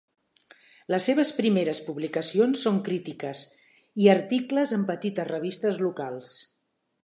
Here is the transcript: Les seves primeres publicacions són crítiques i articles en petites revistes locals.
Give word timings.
Les 0.93 1.03
seves 1.09 1.31
primeres 1.39 1.81
publicacions 1.89 2.65
són 2.67 2.81
crítiques 2.89 3.43
i 4.05 4.11
articles 4.17 4.75
en 4.79 4.89
petites 4.91 5.33
revistes 5.33 5.83
locals. 5.89 6.37